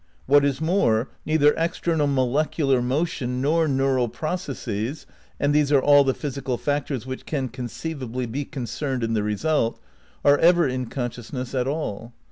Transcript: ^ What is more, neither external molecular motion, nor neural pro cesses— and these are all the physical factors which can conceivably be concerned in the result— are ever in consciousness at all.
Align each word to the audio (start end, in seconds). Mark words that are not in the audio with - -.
^ 0.01 0.03
What 0.25 0.43
is 0.43 0.59
more, 0.59 1.11
neither 1.27 1.53
external 1.55 2.07
molecular 2.07 2.81
motion, 2.81 3.39
nor 3.39 3.67
neural 3.67 4.09
pro 4.09 4.31
cesses— 4.31 5.05
and 5.39 5.53
these 5.53 5.71
are 5.71 5.79
all 5.79 6.03
the 6.03 6.15
physical 6.15 6.57
factors 6.57 7.05
which 7.05 7.27
can 7.27 7.49
conceivably 7.49 8.25
be 8.25 8.43
concerned 8.43 9.03
in 9.03 9.13
the 9.13 9.21
result— 9.21 9.79
are 10.25 10.39
ever 10.39 10.67
in 10.67 10.87
consciousness 10.87 11.53
at 11.53 11.67
all. 11.67 12.13